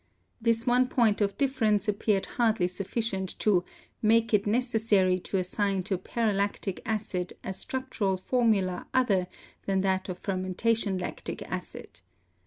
This 0.41 0.65
one 0.65 0.87
point 0.87 1.21
of 1.21 1.37
difference 1.37 1.87
appeared 1.87 2.25
hardly 2.25 2.67
sufficient 2.67 3.37
to 3.37 3.63
"make 4.01 4.33
it 4.33 4.45
neces 4.45 4.79
sary 4.79 5.19
to 5.19 5.37
assign 5.37 5.83
to 5.83 5.97
paralactic 5.99 6.79
acid 6.87 7.33
a 7.43 7.53
structural 7.53 8.17
formula 8.17 8.87
other 8.95 9.27
than 9.67 9.81
that 9.81 10.09
of 10.09 10.15
the 10.15 10.21
fermentation 10.23 10.97
lactic 10.97 11.43
acid." 11.43 12.01